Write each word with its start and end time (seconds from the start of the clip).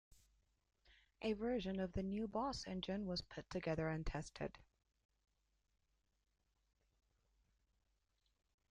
A 1.21 1.33
version 1.33 1.79
of 1.79 1.93
the 1.93 2.01
new 2.01 2.27
Boss 2.27 2.65
engine 2.65 3.05
was 3.05 3.21
put 3.21 3.47
together 3.51 3.87
and 3.87 4.03
tested. 4.03 4.57